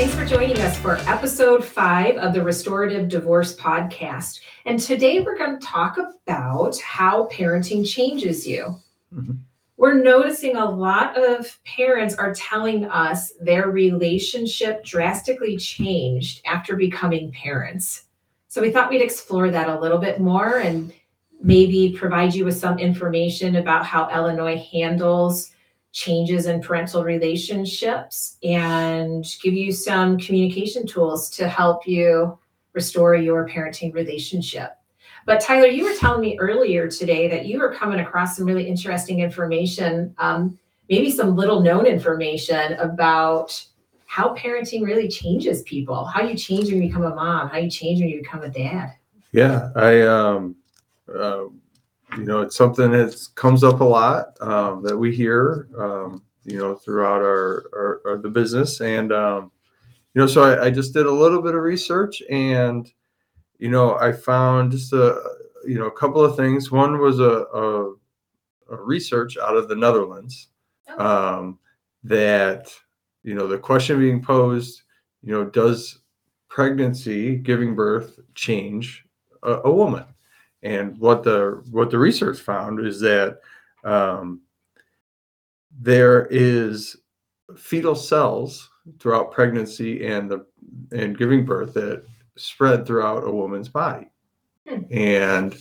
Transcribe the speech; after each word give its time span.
Thanks 0.00 0.14
for 0.14 0.24
joining 0.24 0.58
us 0.60 0.78
for 0.78 0.96
episode 1.06 1.62
five 1.62 2.16
of 2.16 2.32
the 2.32 2.42
Restorative 2.42 3.06
Divorce 3.06 3.54
Podcast. 3.54 4.40
And 4.64 4.80
today 4.80 5.20
we're 5.20 5.36
going 5.36 5.60
to 5.60 5.66
talk 5.66 5.98
about 5.98 6.80
how 6.80 7.28
parenting 7.30 7.86
changes 7.86 8.46
you. 8.46 8.76
Mhm. 9.14 9.40
We're 9.76 10.02
noticing 10.02 10.56
a 10.56 10.64
lot 10.64 11.18
of 11.18 11.58
parents 11.66 12.14
are 12.14 12.32
telling 12.32 12.86
us 12.86 13.34
their 13.42 13.68
relationship 13.68 14.82
drastically 14.84 15.58
changed 15.58 16.40
after 16.46 16.76
becoming 16.76 17.30
parents. 17.32 18.04
So 18.48 18.62
we 18.62 18.70
thought 18.70 18.88
we'd 18.88 19.02
explore 19.02 19.50
that 19.50 19.68
a 19.68 19.78
little 19.78 19.98
bit 19.98 20.18
more 20.18 20.60
and 20.60 20.94
maybe 21.42 21.94
provide 21.94 22.34
you 22.34 22.46
with 22.46 22.56
some 22.56 22.78
information 22.78 23.56
about 23.56 23.84
how 23.84 24.08
Illinois 24.08 24.66
handles 24.72 25.50
changes 25.92 26.46
in 26.46 26.60
parental 26.60 27.04
relationships 27.04 28.36
and 28.42 29.24
give 29.42 29.54
you 29.54 29.72
some 29.72 30.18
communication 30.18 30.86
tools 30.86 31.28
to 31.30 31.48
help 31.48 31.86
you 31.86 32.38
restore 32.72 33.14
your 33.14 33.48
parenting 33.48 33.92
relationship. 33.92 34.76
But 35.26 35.40
Tyler, 35.40 35.66
you 35.66 35.84
were 35.84 35.94
telling 35.94 36.20
me 36.20 36.38
earlier 36.38 36.88
today 36.88 37.28
that 37.28 37.46
you 37.46 37.58
were 37.58 37.74
coming 37.74 38.00
across 38.00 38.36
some 38.36 38.46
really 38.46 38.66
interesting 38.66 39.20
information, 39.20 40.14
um, 40.18 40.58
maybe 40.88 41.10
some 41.10 41.36
little 41.36 41.60
known 41.60 41.86
information 41.86 42.74
about 42.74 43.64
how 44.06 44.34
parenting 44.34 44.82
really 44.82 45.08
changes 45.08 45.62
people, 45.62 46.04
how 46.04 46.22
you 46.22 46.36
change 46.36 46.64
when 46.70 46.82
you 46.82 46.88
become 46.88 47.04
a 47.04 47.14
mom, 47.14 47.48
how 47.48 47.58
you 47.58 47.70
change 47.70 48.00
when 48.00 48.08
you 48.08 48.22
become 48.22 48.42
a 48.42 48.48
dad. 48.48 48.92
Yeah, 49.32 49.70
I 49.76 50.00
um, 50.02 50.56
uh, 51.12 51.44
you 52.16 52.24
know, 52.24 52.40
it's 52.40 52.56
something 52.56 52.90
that 52.90 53.16
comes 53.34 53.62
up 53.62 53.80
a 53.80 53.84
lot 53.84 54.40
um, 54.40 54.82
that 54.82 54.96
we 54.96 55.14
hear, 55.14 55.68
um, 55.78 56.22
you 56.44 56.58
know, 56.58 56.74
throughout 56.74 57.22
our, 57.22 57.64
our, 57.74 58.00
our 58.06 58.18
the 58.18 58.28
business, 58.28 58.80
and 58.80 59.12
um, 59.12 59.52
you 60.14 60.20
know, 60.20 60.26
so 60.26 60.42
I, 60.42 60.66
I 60.66 60.70
just 60.70 60.92
did 60.92 61.06
a 61.06 61.10
little 61.10 61.40
bit 61.40 61.54
of 61.54 61.62
research, 61.62 62.22
and 62.28 62.90
you 63.58 63.70
know, 63.70 63.96
I 63.98 64.12
found 64.12 64.72
just 64.72 64.92
a 64.92 65.20
you 65.64 65.78
know 65.78 65.86
a 65.86 65.92
couple 65.92 66.24
of 66.24 66.36
things. 66.36 66.70
One 66.70 66.98
was 66.98 67.20
a, 67.20 67.44
a, 67.54 67.90
a 68.70 68.76
research 68.76 69.36
out 69.38 69.56
of 69.56 69.68
the 69.68 69.76
Netherlands 69.76 70.48
um, 70.98 71.58
that 72.02 72.72
you 73.22 73.34
know 73.34 73.46
the 73.46 73.58
question 73.58 74.00
being 74.00 74.22
posed, 74.22 74.82
you 75.22 75.32
know, 75.32 75.44
does 75.44 76.00
pregnancy, 76.48 77.36
giving 77.36 77.74
birth, 77.74 78.18
change 78.34 79.04
a, 79.42 79.60
a 79.64 79.72
woman? 79.72 80.04
And 80.62 80.98
what 80.98 81.22
the 81.22 81.62
what 81.70 81.90
the 81.90 81.98
research 81.98 82.38
found 82.38 82.84
is 82.84 83.00
that 83.00 83.40
um, 83.84 84.40
there 85.80 86.26
is 86.30 86.96
fetal 87.56 87.94
cells 87.94 88.70
throughout 88.98 89.32
pregnancy 89.32 90.06
and 90.06 90.30
the 90.30 90.46
and 90.92 91.16
giving 91.16 91.44
birth 91.44 91.74
that 91.74 92.04
spread 92.36 92.86
throughout 92.86 93.26
a 93.26 93.30
woman's 93.30 93.68
body, 93.68 94.10
Hmm. 94.68 94.82
and 94.90 95.56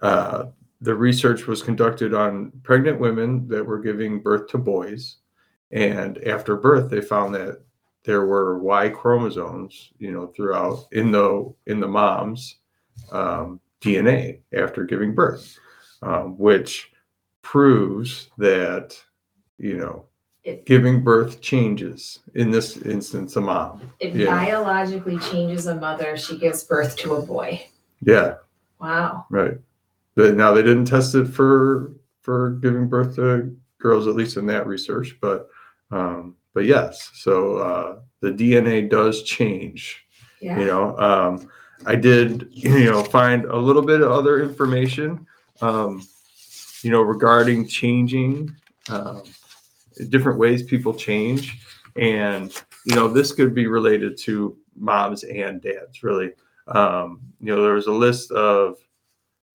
uh, 0.00 0.46
the 0.80 0.94
research 0.94 1.46
was 1.46 1.62
conducted 1.62 2.12
on 2.12 2.50
pregnant 2.64 2.98
women 2.98 3.46
that 3.48 3.64
were 3.64 3.78
giving 3.78 4.20
birth 4.20 4.48
to 4.48 4.58
boys, 4.58 5.18
and 5.70 6.18
after 6.26 6.56
birth 6.56 6.90
they 6.90 7.00
found 7.00 7.34
that 7.34 7.62
there 8.04 8.26
were 8.26 8.58
Y 8.58 8.88
chromosomes, 8.88 9.92
you 9.98 10.10
know, 10.10 10.26
throughout 10.26 10.86
in 10.92 11.12
the 11.12 11.54
in 11.66 11.78
the 11.78 11.88
moms. 11.88 12.56
Um, 13.12 13.60
DNA 13.82 14.38
after 14.56 14.84
giving 14.84 15.14
birth, 15.14 15.58
um, 16.02 16.38
which 16.38 16.90
proves 17.42 18.30
that 18.38 18.96
you 19.58 19.76
know 19.76 20.06
It- 20.44 20.64
giving 20.66 21.02
birth 21.04 21.40
changes 21.40 22.20
in 22.34 22.50
this 22.50 22.76
instance 22.78 23.36
a 23.36 23.40
mom. 23.40 23.92
It 24.00 24.14
Yeah. 24.14 24.26
biologically 24.26 25.18
changes 25.18 25.66
a 25.66 25.74
mother, 25.74 26.16
she 26.16 26.38
gives 26.38 26.64
birth 26.64 26.96
to 26.98 27.14
a 27.14 27.22
boy. 27.22 27.64
Yeah, 28.00 28.36
Wow. 28.80 29.26
right. 29.30 29.58
But 30.14 30.34
now 30.36 30.52
they 30.52 30.62
didn't 30.62 30.86
test 30.86 31.14
it 31.14 31.26
for 31.26 31.92
for 32.22 32.50
giving 32.62 32.88
birth 32.88 33.16
to 33.16 33.54
girls, 33.80 34.06
at 34.06 34.14
least 34.14 34.36
in 34.36 34.46
that 34.46 34.66
research. 34.66 35.16
But 35.20 35.48
um, 35.90 36.36
but 36.54 36.64
yes, 36.66 37.10
so 37.14 37.56
uh, 37.56 37.98
the 38.20 38.30
DNA 38.32 38.88
does 38.88 39.22
change. 39.24 40.06
Yeah. 40.40 40.58
you 40.58 40.66
know 40.66 40.98
um, 40.98 41.48
i 41.86 41.94
did 41.94 42.48
you 42.52 42.84
know 42.84 43.02
find 43.02 43.44
a 43.46 43.56
little 43.56 43.82
bit 43.82 44.00
of 44.00 44.10
other 44.10 44.42
information 44.42 45.26
um, 45.60 46.02
you 46.82 46.90
know 46.90 47.02
regarding 47.02 47.66
changing 47.66 48.54
um, 48.88 49.22
different 50.08 50.38
ways 50.38 50.62
people 50.62 50.94
change. 50.94 51.58
And 51.96 52.52
you 52.86 52.96
know 52.96 53.08
this 53.08 53.32
could 53.32 53.54
be 53.54 53.66
related 53.66 54.16
to 54.18 54.56
moms 54.76 55.24
and 55.24 55.60
dads 55.60 56.02
really. 56.02 56.32
Um, 56.68 57.20
you 57.40 57.54
know 57.54 57.62
there 57.62 57.74
was 57.74 57.86
a 57.86 57.92
list 57.92 58.30
of 58.30 58.76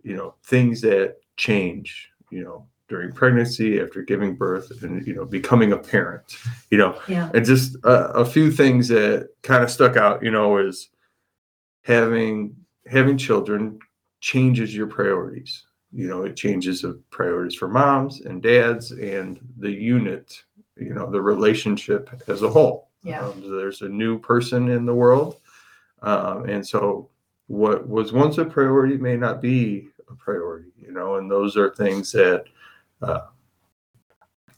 you 0.03 0.15
know 0.15 0.35
things 0.43 0.81
that 0.81 1.17
change 1.37 2.11
you 2.29 2.43
know 2.43 2.65
during 2.89 3.11
pregnancy 3.11 3.79
after 3.79 4.01
giving 4.01 4.35
birth 4.35 4.83
and 4.83 5.05
you 5.05 5.15
know 5.15 5.25
becoming 5.25 5.71
a 5.71 5.77
parent 5.77 6.23
you 6.69 6.77
know. 6.77 6.99
Yeah. 7.07 7.31
and 7.33 7.45
just 7.45 7.75
a, 7.83 8.11
a 8.11 8.25
few 8.25 8.51
things 8.51 8.87
that 8.89 9.29
kind 9.41 9.63
of 9.63 9.71
stuck 9.71 9.97
out 9.97 10.23
you 10.23 10.31
know 10.31 10.57
is 10.57 10.89
having 11.87 12.53
having 12.85 13.17
children 13.17 13.79
changes 14.19 14.75
your 14.75 14.87
priorities. 14.87 15.63
You 15.93 16.09
know 16.09 16.23
it 16.23 16.35
changes 16.35 16.81
the 16.81 17.01
priorities 17.11 17.57
for 17.57 17.69
moms 17.69 18.21
and 18.21 18.43
dads 18.43 18.91
and 18.91 19.39
the 19.57 19.71
unit 19.71 20.43
you 20.75 20.93
know 20.93 21.09
the 21.09 21.21
relationship 21.21 22.09
as 22.27 22.43
a 22.43 22.49
whole. 22.49 22.89
Yeah. 23.03 23.25
um, 23.25 23.41
there's 23.41 23.81
a 23.83 23.87
new 23.87 24.19
person 24.19 24.69
in 24.69 24.85
the 24.85 24.93
world. 24.93 25.39
Um, 26.01 26.49
and 26.49 26.67
so 26.67 27.09
what 27.47 27.87
was 27.87 28.11
once 28.11 28.37
a 28.37 28.43
priority 28.43 28.97
may 28.97 29.15
not 29.15 29.41
be 29.41 29.87
a 30.11 30.15
priority 30.15 30.71
you 30.77 30.91
know 30.91 31.15
and 31.15 31.31
those 31.31 31.55
are 31.55 31.73
things 31.73 32.11
that 32.11 32.43
uh, 33.01 33.27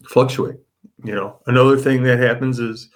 fluctuate 0.04 0.60
you 1.04 1.14
know. 1.14 1.40
Another 1.46 1.78
thing 1.78 2.02
that 2.04 2.20
happens 2.20 2.58
is 2.60 2.90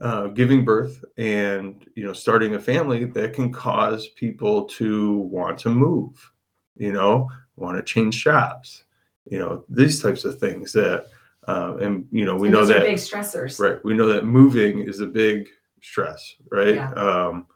uh, 0.00 0.26
giving 0.28 0.64
birth 0.64 1.04
and 1.18 1.86
you 1.94 2.04
know 2.04 2.12
starting 2.12 2.54
a 2.54 2.60
family 2.60 3.04
that 3.04 3.32
can 3.32 3.52
cause 3.52 4.08
people 4.08 4.64
to 4.64 5.18
want 5.18 5.56
to 5.58 5.68
move 5.70 6.30
you 6.76 6.92
know 6.92 7.28
want 7.56 7.76
to 7.76 7.82
change 7.82 8.22
jobs 8.24 8.84
you 9.30 9.38
know 9.38 9.64
these 9.68 10.02
types 10.02 10.24
of 10.24 10.38
things 10.40 10.72
that 10.72 11.06
uh, 11.46 11.76
and 11.80 12.06
you 12.10 12.24
know 12.24 12.34
we 12.34 12.48
And 12.48 12.56
know 12.56 12.66
that 12.66 12.82
big 12.82 12.96
stressors. 12.96 13.60
right 13.60 13.82
we 13.84 13.94
know 13.94 14.06
that 14.08 14.24
moving 14.24 14.80
is 14.80 15.00
a 15.00 15.06
big 15.06 15.48
stress 15.80 16.34
right 16.50 16.74
Yeah. 16.74 16.90
um, 16.94 17.46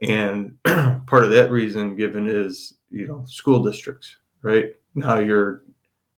and 0.00 0.56
part 1.06 1.24
of 1.24 1.30
that 1.30 1.50
reason 1.50 1.94
given 1.94 2.26
is 2.28 2.74
you 2.90 3.06
know 3.06 3.24
school 3.26 3.62
districts 3.62 4.16
right 4.40 4.74
now 4.94 5.18
you're 5.18 5.62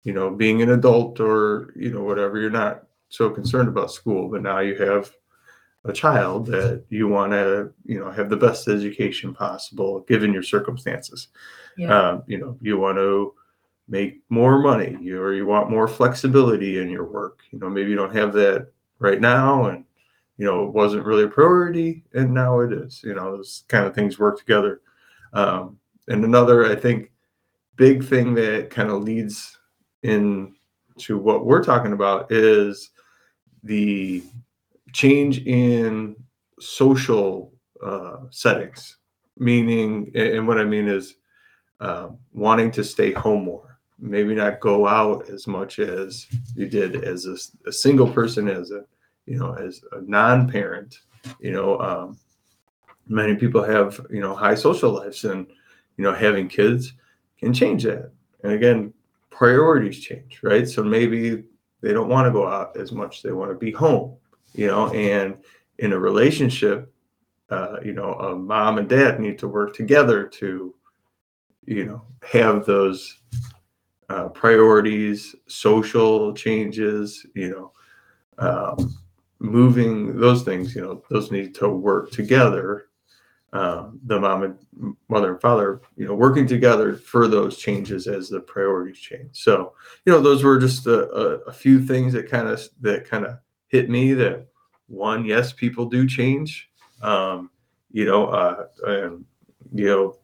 you 0.03 0.13
know 0.13 0.29
being 0.29 0.61
an 0.61 0.69
adult 0.71 1.19
or 1.19 1.73
you 1.75 1.91
know 1.91 2.03
whatever 2.03 2.39
you're 2.39 2.49
not 2.51 2.83
so 3.09 3.29
concerned 3.29 3.69
about 3.69 3.91
school 3.91 4.29
but 4.29 4.41
now 4.43 4.59
you 4.59 4.75
have 4.75 5.11
a 5.85 5.93
child 5.93 6.45
that 6.47 6.83
you 6.89 7.07
want 7.07 7.33
to 7.33 7.71
you 7.85 7.99
know 7.99 8.09
have 8.11 8.29
the 8.29 8.37
best 8.37 8.67
education 8.67 9.33
possible 9.33 10.01
given 10.01 10.33
your 10.33 10.43
circumstances. 10.43 11.29
Yeah. 11.77 11.97
um, 11.97 12.23
you 12.27 12.37
know 12.37 12.57
you 12.61 12.77
want 12.77 12.97
to 12.97 13.33
make 13.87 14.21
more 14.29 14.59
money 14.59 14.97
you, 15.01 15.19
or 15.21 15.33
you 15.33 15.45
want 15.45 15.69
more 15.69 15.87
flexibility 15.87 16.79
in 16.79 16.89
your 16.89 17.05
work. 17.05 17.39
You 17.51 17.59
know 17.59 17.69
maybe 17.69 17.89
you 17.89 17.95
don't 17.95 18.15
have 18.15 18.33
that 18.33 18.71
right 18.99 19.19
now 19.19 19.65
and 19.65 19.83
you 20.37 20.45
know 20.45 20.65
it 20.65 20.73
wasn't 20.73 21.05
really 21.05 21.23
a 21.23 21.27
priority 21.27 22.03
and 22.13 22.33
now 22.33 22.59
it 22.61 22.71
is. 22.71 23.01
You 23.03 23.15
know 23.15 23.37
those 23.37 23.63
kind 23.67 23.85
of 23.85 23.93
things 23.93 24.19
work 24.19 24.37
together. 24.37 24.81
Um, 25.33 25.79
and 26.07 26.23
another 26.23 26.65
i 26.65 26.75
think 26.75 27.11
big 27.75 28.03
thing 28.03 28.33
that 28.35 28.69
kind 28.69 28.89
of 28.89 29.03
leads 29.03 29.57
in 30.03 30.53
to 30.97 31.17
what 31.17 31.45
we're 31.45 31.63
talking 31.63 31.93
about 31.93 32.31
is 32.31 32.91
the 33.63 34.23
change 34.93 35.39
in 35.45 36.15
social 36.59 37.51
uh, 37.83 38.17
settings 38.29 38.97
meaning 39.37 40.11
and 40.15 40.47
what 40.47 40.59
i 40.59 40.63
mean 40.63 40.87
is 40.87 41.15
um, 41.83 42.17
wanting 42.31 42.71
to 42.71 42.83
stay 42.83 43.11
home 43.11 43.43
more. 43.43 43.77
Maybe 43.99 44.33
not 44.33 44.61
go 44.61 44.87
out 44.87 45.29
as 45.29 45.47
much 45.47 45.79
as 45.79 46.27
you 46.55 46.67
did 46.67 47.03
as 47.03 47.25
a, 47.25 47.35
a 47.67 47.71
single 47.71 48.07
person 48.07 48.47
as 48.49 48.71
a 48.71 48.85
you 49.25 49.37
know 49.37 49.53
as 49.53 49.81
a 49.93 50.01
non-parent 50.01 50.99
you 51.39 51.51
know 51.51 51.79
um, 51.79 52.17
many 53.07 53.35
people 53.35 53.63
have 53.63 53.99
you 54.09 54.19
know 54.19 54.33
high 54.33 54.55
social 54.55 54.91
lives 54.91 55.23
and 55.25 55.47
you 55.97 56.03
know 56.03 56.13
having 56.13 56.47
kids 56.47 56.93
can 57.39 57.53
change 57.53 57.83
that. 57.83 58.11
And 58.43 58.53
again 58.53 58.93
priorities 59.29 59.99
change 59.99 60.39
right? 60.41 60.67
So 60.67 60.83
maybe 60.83 61.43
they 61.81 61.93
don't 61.93 62.09
want 62.09 62.27
to 62.27 62.31
go 62.31 62.47
out 62.47 62.77
as 62.77 62.91
much 62.91 63.21
they 63.21 63.31
want 63.31 63.51
to 63.51 63.57
be 63.57 63.71
home 63.71 64.15
you 64.53 64.67
know 64.67 64.89
and 64.93 65.37
in 65.79 65.93
a 65.93 65.99
relationship 65.99 66.93
uh, 67.49 67.77
you 67.83 67.93
know 67.93 68.13
a 68.13 68.35
mom 68.35 68.77
and 68.77 68.89
dad 68.89 69.19
need 69.19 69.37
to 69.37 69.47
work 69.47 69.75
together 69.75 70.25
to 70.25 70.73
you 71.65 71.85
know 71.85 72.01
have 72.23 72.65
those 72.65 73.19
uh, 74.09 74.27
priorities 74.29 75.35
social 75.47 76.33
changes 76.33 77.25
you 77.35 77.49
know 77.49 77.71
um, 78.37 78.95
moving 79.43 80.17
those 80.17 80.43
things, 80.43 80.73
you 80.73 80.81
know, 80.81 81.03
those 81.09 81.31
need 81.31 81.53
to 81.55 81.67
work 81.69 82.11
together. 82.11 82.87
Um, 83.51 83.99
the 84.05 84.19
mom 84.19 84.41
and 84.43 84.95
mother 85.09 85.33
and 85.33 85.41
father, 85.41 85.81
you 85.95 86.07
know, 86.07 86.15
working 86.15 86.47
together 86.47 86.95
for 86.95 87.27
those 87.27 87.57
changes 87.57 88.07
as 88.07 88.27
the 88.27 88.39
priorities 88.39 88.97
change. 88.97 89.43
So, 89.43 89.73
you 90.05 90.13
know, 90.13 90.21
those 90.21 90.43
were 90.43 90.57
just 90.57 90.87
a, 90.87 91.07
a, 91.11 91.23
a 91.41 91.53
few 91.53 91.79
things 91.85 92.13
that 92.13 92.31
kind 92.31 92.47
of 92.47 92.67
that 92.81 93.07
kind 93.07 93.25
of 93.25 93.37
hit 93.73 93.89
me. 93.89 94.13
That 94.13 94.47
one, 94.87 95.25
yes, 95.25 95.51
people 95.51 95.85
do 95.85 96.07
change. 96.07 96.69
Um, 97.01 97.49
you 97.91 98.05
know, 98.05 98.27
uh, 98.27 98.67
and 98.87 99.25
you 99.73 99.87
know, 99.87 100.17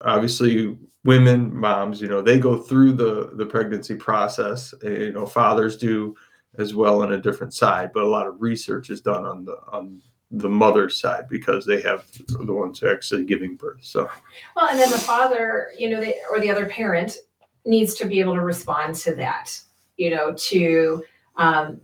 obviously 0.00 0.78
women 1.04 1.54
moms 1.54 2.00
you 2.00 2.08
know 2.08 2.20
they 2.20 2.38
go 2.38 2.56
through 2.58 2.92
the 2.92 3.30
the 3.34 3.46
pregnancy 3.46 3.94
process 3.94 4.74
you 4.82 5.12
know 5.12 5.24
fathers 5.24 5.76
do 5.76 6.14
as 6.58 6.74
well 6.74 7.02
on 7.02 7.12
a 7.12 7.20
different 7.20 7.54
side 7.54 7.90
but 7.94 8.02
a 8.02 8.06
lot 8.06 8.26
of 8.26 8.42
research 8.42 8.90
is 8.90 9.00
done 9.00 9.24
on 9.24 9.44
the 9.44 9.56
on 9.72 10.02
the 10.30 10.48
mother's 10.48 11.00
side 11.00 11.26
because 11.28 11.64
they 11.64 11.80
have 11.80 12.04
the 12.40 12.52
ones 12.52 12.82
actually 12.82 13.24
giving 13.24 13.56
birth 13.56 13.78
so 13.80 14.10
Well, 14.56 14.68
and 14.68 14.78
then 14.78 14.90
the 14.90 14.98
father, 14.98 15.68
you 15.78 15.88
know, 15.88 16.00
they, 16.00 16.16
or 16.30 16.40
the 16.40 16.50
other 16.50 16.66
parent 16.66 17.16
needs 17.64 17.94
to 17.94 18.06
be 18.06 18.20
able 18.20 18.34
to 18.34 18.42
respond 18.42 18.94
to 18.96 19.14
that, 19.14 19.58
you 19.96 20.10
know, 20.10 20.34
to 20.34 21.02
um, 21.36 21.80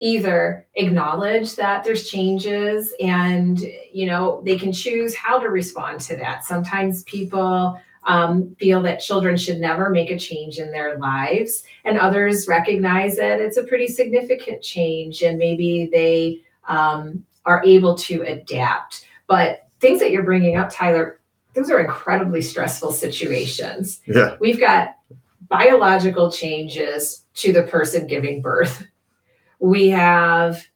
either 0.00 0.66
acknowledge 0.74 1.56
that 1.56 1.82
there's 1.82 2.08
changes 2.08 2.94
and, 3.00 3.60
you 3.92 4.06
know, 4.06 4.40
they 4.44 4.56
can 4.56 4.72
choose 4.72 5.14
how 5.14 5.38
to 5.38 5.48
respond 5.48 6.00
to 6.00 6.16
that. 6.16 6.44
Sometimes 6.44 7.02
people 7.04 7.80
um, 8.04 8.54
feel 8.58 8.80
that 8.82 9.00
children 9.00 9.36
should 9.36 9.58
never 9.58 9.90
make 9.90 10.10
a 10.10 10.18
change 10.18 10.58
in 10.58 10.70
their 10.70 10.98
lives, 10.98 11.64
and 11.84 11.98
others 11.98 12.48
recognize 12.48 13.16
that 13.16 13.40
it's 13.40 13.56
a 13.56 13.64
pretty 13.64 13.88
significant 13.88 14.62
change 14.62 15.22
and 15.22 15.36
maybe 15.36 15.90
they 15.92 16.40
um, 16.68 17.24
are 17.44 17.62
able 17.64 17.94
to 17.96 18.22
adapt. 18.22 19.04
But 19.26 19.68
things 19.80 20.00
that 20.00 20.10
you're 20.10 20.22
bringing 20.22 20.56
up, 20.56 20.70
Tyler, 20.72 21.20
those 21.54 21.70
are 21.70 21.80
incredibly 21.80 22.40
stressful 22.40 22.92
situations. 22.92 24.00
yeah 24.06 24.36
We've 24.38 24.60
got 24.60 24.96
biological 25.48 26.30
changes 26.30 27.24
to 27.34 27.52
the 27.52 27.64
person 27.64 28.06
giving 28.06 28.40
birth. 28.40 28.86
We 29.58 29.88
have 29.88 30.66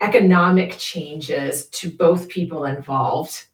economic 0.00 0.78
changes 0.78 1.66
to 1.66 1.90
both 1.90 2.28
people 2.28 2.64
involved. 2.64 3.46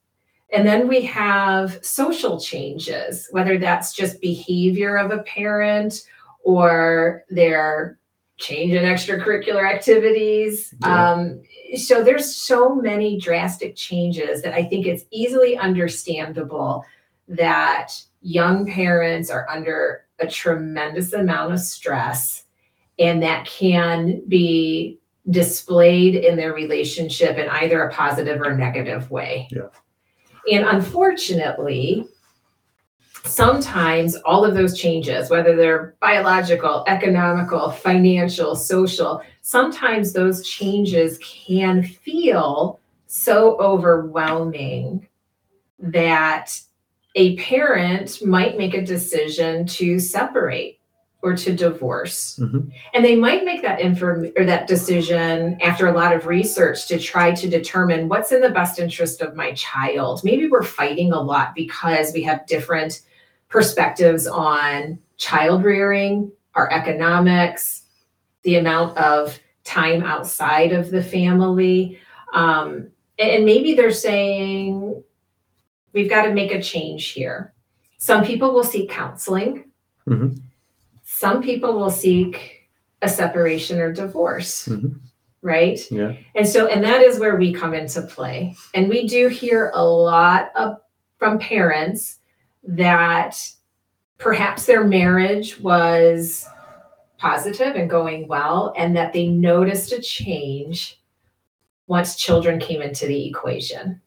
And 0.53 0.67
then 0.67 0.87
we 0.87 1.03
have 1.03 1.85
social 1.85 2.39
changes, 2.39 3.29
whether 3.33 3.59
that's 3.59 3.93
just 3.93 4.21
behavior 4.21 4.97
of 4.97 5.11
a 5.11 5.23
parent 5.25 6.03
or 6.45 7.25
their 7.31 7.99
change 8.39 8.73
in 8.73 8.85
extracurricular 8.85 9.69
activities. 9.69 10.73
Yeah. 10.81 11.13
Um, 11.13 11.43
so 11.77 12.05
there's 12.05 12.37
so 12.37 12.75
many 12.75 13.19
drastic 13.19 13.75
changes 13.75 14.43
that 14.43 14.55
I 14.55 14.65
think 14.65 14.87
it's 14.87 15.05
easily 15.11 15.57
understandable 15.57 16.85
that 17.29 17.93
young 18.21 18.67
parents 18.67 19.31
are 19.31 19.49
under 19.51 20.05
a 20.21 20.27
tremendous 20.27 21.13
amount 21.13 21.55
of 21.55 21.61
stress 21.61 22.45
and 22.99 23.23
that 23.23 23.47
can 23.47 24.23
be 24.29 24.99
displayed 25.31 26.15
in 26.15 26.37
their 26.37 26.53
relationship 26.53 27.37
in 27.37 27.49
either 27.49 27.83
a 27.83 27.93
positive 27.93 28.41
or 28.41 28.57
negative 28.57 29.11
way. 29.11 29.49
Yeah. 29.51 29.69
And 30.53 30.65
unfortunately, 30.65 32.07
sometimes 33.25 34.15
all 34.25 34.45
of 34.45 34.55
those 34.55 34.79
changes, 34.79 35.29
whether 35.29 35.57
they're 35.57 35.97
biological, 36.01 36.85
economical, 36.87 37.71
financial, 37.71 38.55
social, 38.55 39.21
sometimes 39.43 40.13
those 40.13 40.47
changes 40.47 41.19
can 41.19 41.83
feel 41.83 42.79
so 43.07 43.59
overwhelming 43.59 45.07
that 45.79 46.61
a 47.17 47.37
parent 47.37 48.25
might 48.25 48.57
make 48.57 48.75
a 48.75 48.85
decision 48.85 49.67
to 49.67 49.99
separate 49.99 50.79
or 51.23 51.35
to 51.35 51.53
divorce. 51.53 52.39
Mhm. 52.41 52.71
And 52.95 53.05
they 53.05 53.17
might 53.17 53.45
make 53.45 53.63
that 53.63 53.81
inform 53.81 54.31
or 54.37 54.45
that 54.45 54.67
decision 54.69 55.59
after 55.61 55.87
a 55.87 55.93
lot 55.93 56.15
of 56.15 56.27
research 56.27 56.87
to 56.89 56.99
try 56.99 57.33
to 57.33 57.49
determine 57.49 58.09
what's 58.09 58.33
in 58.33 58.41
the 58.41 58.51
best 58.51 58.79
interest 58.79 59.23
of 59.23 59.35
my 59.35 59.53
child. 59.53 60.21
Maybe 60.23 60.47
we're 60.47 60.63
fighting 60.63 61.13
a 61.13 61.21
lot 61.21 61.55
because 61.55 62.13
we 62.13 62.23
have 62.25 62.47
different 62.47 63.01
perspectives 63.49 64.27
on 64.27 64.99
child 65.17 65.65
rearing, 65.65 66.31
our 66.55 66.71
economics, 66.71 67.83
the 68.43 68.57
amount 68.57 68.97
of 68.99 69.39
time 69.65 70.03
outside 70.05 70.73
of 70.73 70.91
the 70.91 71.03
family. 71.03 71.99
Um, 72.35 72.89
and, 73.19 73.45
maybe 73.47 73.75
they're 73.75 73.91
saying, 73.91 75.03
we've 75.93 76.11
got 76.11 76.23
to 76.27 76.33
make 76.35 76.53
a 76.53 76.63
change 76.63 77.09
here. 77.09 77.55
Some 77.99 78.25
people 78.25 78.53
will 78.53 78.63
seek 78.65 78.91
counseling. 78.91 79.65
Mhm. 80.09 80.39
Some 81.19 81.43
people 81.43 81.73
will 81.79 81.91
seek 81.91 82.69
a 83.01 83.09
separation 83.09 83.81
or 83.81 83.91
divorce, 83.91 84.69
Mhm. 84.69 85.01
right? 85.41 85.81
yeah 85.91 86.13
And 86.35 86.47
so, 86.47 86.67
and 86.67 86.85
that 86.85 87.01
is 87.01 87.19
where 87.19 87.37
we 87.37 87.55
come 87.55 87.73
into 87.73 88.03
play. 88.03 88.55
And 88.75 88.87
we 88.91 89.09
do 89.09 89.29
hear 89.29 89.71
a 89.75 89.83
lot 89.83 90.51
of 90.55 90.77
from 91.19 91.39
parents 91.39 92.19
that 92.65 93.35
perhaps 94.19 94.67
their 94.67 94.85
marriage 94.85 95.59
was 95.59 96.47
positive 97.17 97.77
and 97.77 97.89
going 97.89 98.29
well, 98.29 98.75
and 98.77 98.95
that 98.95 99.15
they 99.15 99.27
noticed 99.29 99.93
a 99.93 100.03
change 100.03 101.01
once 101.87 102.17
children 102.17 102.59
came 102.61 102.83
into 102.83 103.07
the 103.07 103.27
equation. 103.27 104.03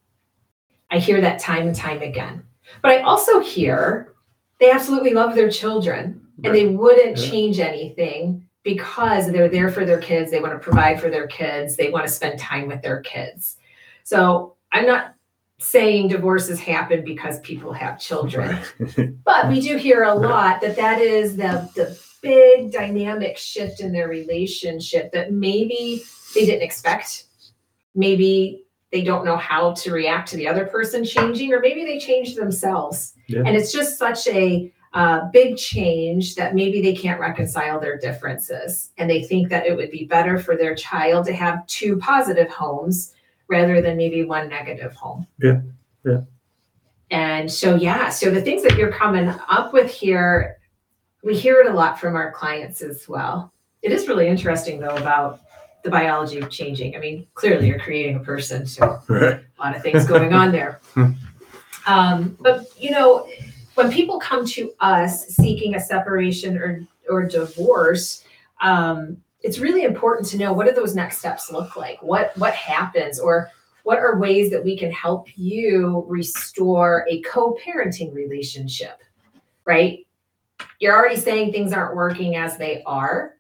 I 0.92 1.00
hear 1.00 1.22
that 1.22 1.40
time 1.40 1.66
and 1.66 1.76
time 1.76 2.04
again. 2.04 2.44
But 2.84 2.92
I 2.92 3.00
also 3.02 3.40
hear 3.40 4.14
they 4.60 4.70
absolutely 4.70 5.16
love 5.16 5.34
their 5.34 5.50
children 5.50 6.22
and 6.44 6.56
they 6.56 6.68
wouldn't 6.68 7.18
Yeah. 7.18 7.30
change 7.30 7.60
anything 7.60 8.46
because 8.64 9.32
they're 9.32 9.50
there 9.50 9.70
for 9.72 9.86
their 9.86 10.00
kids. 10.00 10.32
They 10.32 10.40
want 10.40 10.54
to 10.54 10.60
provide 10.60 11.00
for 11.00 11.10
their 11.10 11.28
kids. 11.28 11.76
They 11.76 11.90
want 11.90 12.06
to 12.06 12.12
spend 12.12 12.40
time 12.40 12.68
with 12.68 12.82
their 12.82 13.02
kids. 13.02 13.58
So 14.04 14.56
I'm 14.72 14.86
not 14.86 15.14
saying 15.60 16.08
divorces 16.08 16.60
happen 16.60 17.04
because 17.04 17.40
people 17.42 17.74
have 17.74 18.00
children, 18.00 18.58
but 19.26 19.50
we 19.50 19.60
do 19.60 19.78
hear 19.78 20.04
a 20.04 20.14
lot 20.14 20.62
that 20.62 20.76
that 20.78 21.02
is 21.02 21.36
the, 21.36 21.70
the 21.76 22.00
big 22.22 22.72
dynamic 22.72 23.38
shift 23.38 23.80
in 23.82 23.92
their 23.92 24.08
relationship 24.08 25.12
that 25.12 25.32
maybe 25.34 26.04
they 26.34 26.46
didn't 26.46 26.62
expect. 26.64 27.26
Maybe 27.96 28.64
they 28.92 29.04
don't 29.04 29.26
know 29.26 29.38
how 29.38 29.74
to 29.74 29.92
react 29.92 30.30
to 30.30 30.38
the 30.38 30.48
other 30.48 30.66
person 30.66 31.04
changing, 31.06 31.54
or 31.54 31.60
maybe 31.60 31.84
they 31.86 32.00
change 32.00 32.36
themselves. 32.36 33.14
Yeah. 33.28 33.44
And 33.46 33.56
it's 33.56 33.72
just 33.72 33.98
such 33.98 34.28
a 34.28 34.72
uh, 34.94 35.30
big 35.32 35.58
change 35.58 36.36
that 36.36 36.56
maybe 36.56 36.82
they 36.82 36.94
can't 36.94 37.20
reconcile 37.20 37.80
their 37.80 37.98
differences. 37.98 38.92
And 38.98 39.10
they 39.10 39.24
think 39.24 39.50
that 39.50 39.66
it 39.66 39.76
would 39.76 39.92
be 39.92 40.06
better 40.06 40.40
for 40.40 40.56
their 40.56 40.76
child 40.76 41.26
to 41.26 41.34
have 41.34 41.66
two 41.68 41.98
positive 41.98 42.50
homes 42.50 43.14
rather 43.48 43.82
than 43.82 43.98
maybe 43.98 44.24
one 44.24 44.50
negative 44.50 44.94
home. 44.94 45.28
Yeah. 45.42 45.62
Yeah. 46.06 46.22
And 47.12 47.52
so, 47.52 47.76
yeah, 47.76 48.10
so 48.10 48.30
the 48.30 48.42
things 48.42 48.64
that 48.64 48.78
you're 48.78 48.92
coming 48.92 49.30
up 49.48 49.74
with 49.74 49.92
here, 49.92 50.58
we 51.24 51.36
hear 51.36 51.60
it 51.60 51.68
a 51.68 51.74
lot 51.74 52.00
from 52.00 52.16
our 52.16 52.32
clients 52.32 52.82
as 52.82 53.08
well. 53.08 53.52
It 53.82 53.92
is 53.92 54.08
really 54.08 54.28
interesting, 54.28 54.80
though, 54.80 54.96
about 54.96 55.42
the 55.84 55.90
biology 55.90 56.40
of 56.40 56.50
changing. 56.50 56.96
I 56.96 57.00
mean, 57.00 57.26
clearly 57.34 57.68
you're 57.68 57.80
creating 57.80 58.18
a 58.18 58.20
person, 58.20 58.68
so 58.68 59.02
right 59.08 59.40
a 59.60 59.64
lot 59.64 59.76
of 59.76 59.82
things 59.82 60.06
going 60.06 60.34
on 60.34 60.52
there. 60.52 60.82
Hmm. 60.94 61.12
Um, 61.88 62.38
but 62.40 62.66
you 62.78 62.92
know, 62.92 63.28
when 63.76 63.92
people 63.92 64.20
come 64.20 64.46
to 64.46 64.72
us 64.80 65.28
seeking 65.28 65.76
a 65.76 65.80
separation 65.80 66.58
or 66.58 66.86
or 67.10 67.26
divorce, 67.26 68.24
um, 68.62 69.18
it's 69.42 69.60
really 69.60 69.84
important 69.84 70.28
to 70.30 70.38
know 70.38 70.54
what 70.54 70.68
do 70.68 70.74
those 70.74 70.96
next 70.96 71.18
steps 71.20 71.52
look 71.52 71.76
like? 71.76 72.02
What 72.04 72.38
what 72.38 72.54
happens, 72.54 73.20
or 73.20 73.50
what 73.84 74.00
are 74.00 74.20
ways 74.20 74.52
that 74.52 74.64
we 74.64 74.78
can 74.78 74.92
help 74.92 75.28
you 75.36 76.06
restore 76.08 77.06
a 77.10 77.22
co-parenting 77.22 78.14
relationship? 78.14 79.00
Right? 79.66 80.06
You're 80.80 80.96
already 80.96 81.16
saying 81.16 81.52
things 81.52 81.74
aren't 81.74 81.96
working 81.96 82.36
as 82.36 82.58
they 82.58 82.84
are. 82.86 83.36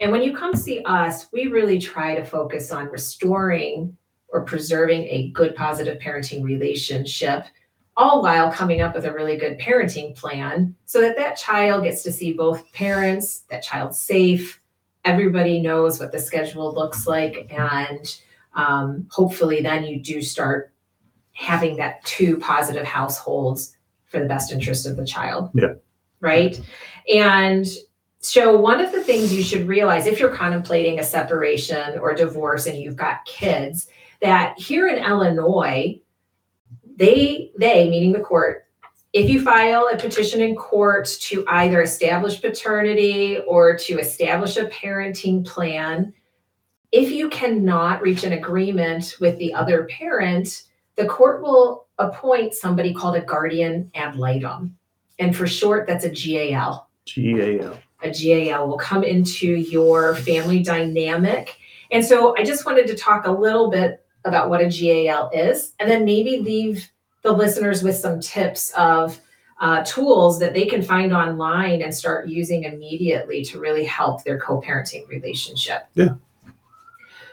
And 0.00 0.10
when 0.10 0.22
you 0.22 0.36
come 0.36 0.56
see 0.56 0.82
us, 0.84 1.26
we 1.32 1.46
really 1.46 1.78
try 1.78 2.14
to 2.14 2.24
focus 2.24 2.72
on 2.72 2.86
restoring 2.86 3.96
or 4.30 4.42
preserving 4.42 5.02
a 5.04 5.30
good 5.30 5.54
positive 5.54 6.00
parenting 6.00 6.42
relationship 6.42 7.44
all 7.96 8.22
while 8.22 8.50
coming 8.50 8.80
up 8.80 8.94
with 8.94 9.04
a 9.04 9.12
really 9.12 9.36
good 9.36 9.58
parenting 9.58 10.16
plan 10.16 10.74
so 10.86 11.00
that 11.00 11.16
that 11.16 11.36
child 11.36 11.84
gets 11.84 12.02
to 12.02 12.12
see 12.12 12.32
both 12.32 12.70
parents 12.72 13.40
that 13.50 13.62
child's 13.62 14.00
safe 14.00 14.60
everybody 15.04 15.60
knows 15.60 15.98
what 16.00 16.12
the 16.12 16.18
schedule 16.18 16.72
looks 16.74 17.06
like 17.06 17.52
and 17.52 18.18
um, 18.54 19.06
hopefully 19.10 19.60
then 19.62 19.84
you 19.84 19.98
do 20.00 20.22
start 20.22 20.72
having 21.32 21.76
that 21.76 22.04
two 22.04 22.36
positive 22.38 22.84
households 22.84 23.76
for 24.06 24.20
the 24.20 24.26
best 24.26 24.52
interest 24.52 24.86
of 24.86 24.96
the 24.96 25.04
child 25.06 25.50
Yeah. 25.54 25.74
right 26.20 26.60
and 27.12 27.66
So 28.20 28.56
one 28.56 28.80
of 28.80 28.92
the 28.92 29.02
things 29.02 29.34
you 29.34 29.42
should 29.42 29.66
realize 29.66 30.06
if 30.06 30.20
you're 30.20 30.36
contemplating 30.36 31.00
a 31.00 31.02
separation 31.04 31.98
or 31.98 32.14
divorce 32.14 32.66
and 32.66 32.78
you've 32.78 32.94
got 32.94 33.24
kids, 33.24 33.88
that 34.20 34.56
here 34.56 34.86
in 34.86 35.02
Illinois, 35.02 35.98
they 36.96 37.52
they 37.58 37.88
meaning 37.88 38.12
the 38.12 38.20
court, 38.20 38.66
if 39.12 39.28
you 39.28 39.42
file 39.42 39.88
a 39.92 39.96
petition 39.96 40.40
in 40.40 40.56
court 40.56 41.06
to 41.20 41.44
either 41.48 41.82
establish 41.82 42.40
paternity 42.40 43.38
or 43.46 43.76
to 43.76 43.98
establish 43.98 44.56
a 44.56 44.66
parenting 44.66 45.46
plan, 45.46 46.12
if 46.92 47.10
you 47.10 47.28
cannot 47.28 48.02
reach 48.02 48.24
an 48.24 48.32
agreement 48.32 49.16
with 49.20 49.38
the 49.38 49.52
other 49.52 49.84
parent, 49.84 50.64
the 50.96 51.06
court 51.06 51.42
will 51.42 51.86
appoint 51.98 52.54
somebody 52.54 52.92
called 52.92 53.16
a 53.16 53.20
guardian 53.20 53.90
ad 53.94 54.16
litem. 54.16 54.76
And 55.18 55.36
for 55.36 55.46
short, 55.46 55.86
that's 55.86 56.04
a 56.04 56.10
GAL 56.10 56.88
GAL. 57.14 57.78
a 58.02 58.10
GAL 58.10 58.68
will 58.68 58.78
come 58.78 59.04
into 59.04 59.46
your 59.46 60.16
family 60.16 60.62
dynamic. 60.62 61.58
And 61.90 62.04
so 62.04 62.36
I 62.36 62.44
just 62.44 62.64
wanted 62.64 62.86
to 62.88 62.96
talk 62.96 63.26
a 63.26 63.30
little 63.30 63.70
bit 63.70 64.01
about 64.24 64.50
what 64.50 64.60
a 64.60 64.68
GAL 64.68 65.30
is, 65.32 65.72
and 65.78 65.90
then 65.90 66.04
maybe 66.04 66.38
leave 66.38 66.90
the 67.22 67.32
listeners 67.32 67.82
with 67.82 67.96
some 67.96 68.20
tips 68.20 68.70
of 68.76 69.20
uh, 69.60 69.82
tools 69.84 70.40
that 70.40 70.54
they 70.54 70.66
can 70.66 70.82
find 70.82 71.12
online 71.12 71.82
and 71.82 71.94
start 71.94 72.28
using 72.28 72.64
immediately 72.64 73.44
to 73.44 73.60
really 73.60 73.84
help 73.84 74.24
their 74.24 74.38
co 74.38 74.60
parenting 74.60 75.06
relationship. 75.08 75.86
Yeah. 75.94 76.14